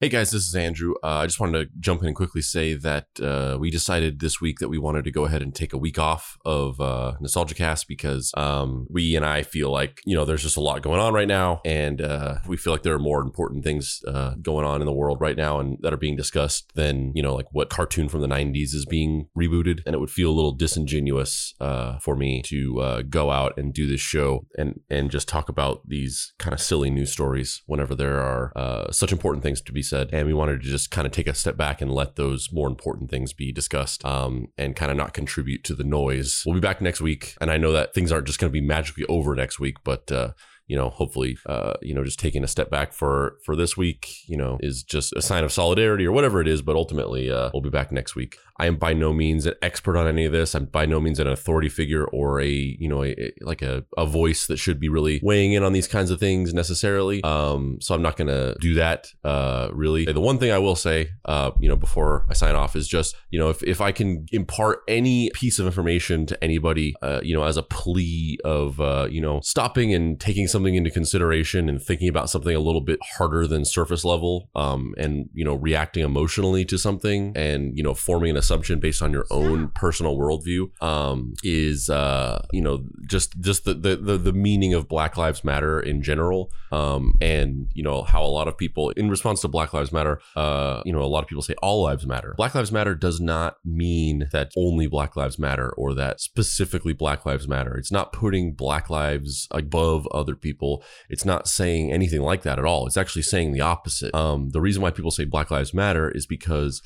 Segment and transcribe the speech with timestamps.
[0.00, 0.94] Hey guys, this is Andrew.
[1.02, 4.40] Uh, I just wanted to jump in and quickly say that uh, we decided this
[4.40, 7.14] week that we wanted to go ahead and take a week off of uh,
[7.56, 11.00] Cast because um, we and I feel like you know there's just a lot going
[11.00, 14.64] on right now, and uh, we feel like there are more important things uh, going
[14.64, 17.46] on in the world right now and that are being discussed than you know like
[17.50, 21.54] what cartoon from the '90s is being rebooted, and it would feel a little disingenuous
[21.60, 25.80] uh, for me to go out and do this show and and just talk about
[25.88, 30.10] these kind of silly news stories whenever there are such important things to be said.
[30.12, 32.68] And we wanted to just kind of take a step back and let those more
[32.68, 36.42] important things be discussed um, and kind of not contribute to the noise.
[36.44, 37.36] We'll be back next week.
[37.40, 40.10] And I know that things aren't just going to be magically over next week, but
[40.12, 40.32] uh,
[40.68, 44.18] you know, hopefully, uh, you know, just taking a step back for for this week,
[44.26, 46.60] you know, is just a sign of solidarity or whatever it is.
[46.60, 48.36] But ultimately, uh, we'll be back next week.
[48.60, 50.54] I am by no means an expert on any of this.
[50.54, 53.84] I'm by no means an authority figure or a you know a, a, like a,
[53.96, 57.22] a voice that should be really weighing in on these kinds of things necessarily.
[57.22, 59.08] Um, so I'm not gonna do that.
[59.24, 62.76] Uh, really, the one thing I will say, uh, you know, before I sign off
[62.76, 66.94] is just you know if if I can impart any piece of information to anybody,
[67.00, 70.74] uh, you know, as a plea of uh, you know stopping and taking some something
[70.74, 75.28] into consideration and thinking about something a little bit harder than surface level um, and
[75.32, 79.26] you know reacting emotionally to something and you know forming an assumption based on your
[79.30, 84.74] own personal worldview um, is uh, you know just just the, the, the the meaning
[84.74, 88.90] of Black Lives Matter in general um, and you know how a lot of people
[88.90, 91.82] in response to Black Lives Matter uh, you know a lot of people say all
[91.82, 92.34] lives matter.
[92.36, 97.24] Black Lives Matter does not mean that only Black Lives Matter or that specifically Black
[97.24, 97.76] Lives Matter.
[97.76, 100.82] It's not putting Black lives above other people people.
[101.10, 102.86] It's not saying anything like that at all.
[102.86, 104.14] It's actually saying the opposite.
[104.14, 106.82] Um, the reason why people say Black Lives Matter is because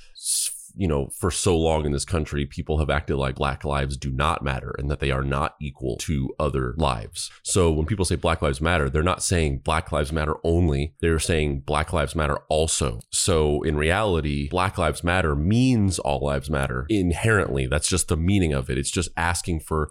[0.74, 4.10] you know, for so long in this country, people have acted like black lives do
[4.10, 7.30] not matter and that they are not equal to other lives.
[7.42, 10.94] So when people say black lives matter, they're not saying black lives matter only.
[11.00, 13.00] They're saying black lives matter also.
[13.10, 17.66] So in reality, black lives matter means all lives matter inherently.
[17.66, 18.78] That's just the meaning of it.
[18.78, 19.90] It's just asking for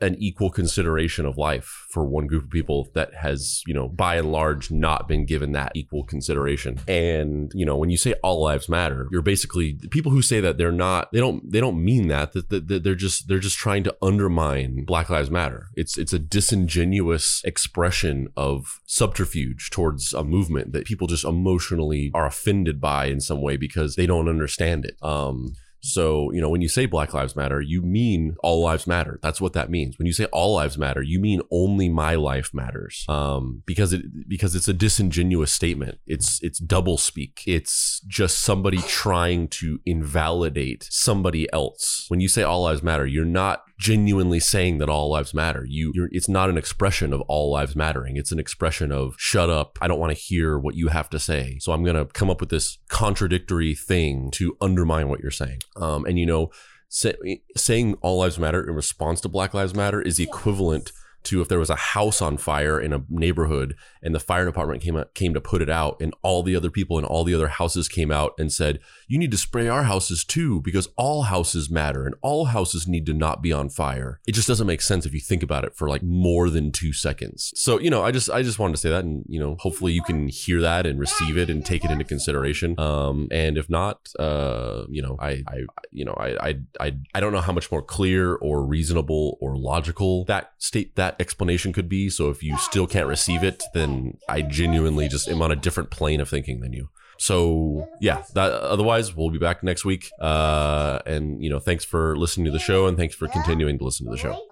[0.00, 4.16] an equal consideration of life for one group of people that has, you know, by
[4.16, 6.80] and large not been given that equal consideration.
[6.88, 10.58] And, you know, when you say all lives matter, you're basically people who say that
[10.58, 13.84] they're not they don't they don't mean that that, that, they're just they're just trying
[13.84, 15.68] to undermine Black Lives Matter.
[15.74, 22.26] It's it's a disingenuous expression of subterfuge towards a movement that people just emotionally are
[22.26, 24.96] offended by in some way because they don't understand it.
[25.02, 29.18] Um so, you know, when you say Black Lives Matter, you mean all lives matter.
[29.22, 29.98] That's what that means.
[29.98, 33.04] When you say all lives matter, you mean only my life matters.
[33.06, 35.98] Um, because it because it's a disingenuous statement.
[36.06, 37.42] It's it's double speak.
[37.46, 42.06] It's just somebody trying to invalidate somebody else.
[42.08, 45.64] When you say all lives matter, you're not genuinely saying that all lives matter.
[45.66, 48.16] You, it's not an expression of all lives mattering.
[48.16, 49.78] It's an expression of shut up.
[49.80, 51.58] I don't want to hear what you have to say.
[51.60, 55.60] So I'm going to come up with this contradictory thing to undermine what you're saying.
[55.76, 56.50] Um, and you know,
[56.88, 57.14] say,
[57.56, 60.92] saying all lives matter in response to Black Lives Matter is the equivalent
[61.24, 64.82] to if there was a house on fire in a neighborhood and the fire department
[64.82, 67.48] came came to put it out and all the other people in all the other
[67.48, 71.70] houses came out and said you need to spray our houses too because all houses
[71.70, 74.20] matter and all houses need to not be on fire.
[74.26, 76.92] It just doesn't make sense if you think about it for like more than 2
[76.92, 77.52] seconds.
[77.56, 79.92] So you know i just i just wanted to say that and you know hopefully
[79.92, 82.78] you can hear that and receive it and take it into consideration.
[82.78, 87.20] Um and if not uh you know i i you know i i i, I
[87.20, 92.10] don't know how much more clear or reasonable or logical that state explanation could be.
[92.10, 95.90] So if you still can't receive it, then I genuinely just am on a different
[95.90, 96.88] plane of thinking than you.
[97.18, 100.10] So yeah, that, otherwise we'll be back next week.
[100.20, 103.84] Uh, and you know, thanks for listening to the show and thanks for continuing to
[103.84, 104.44] listen to the show.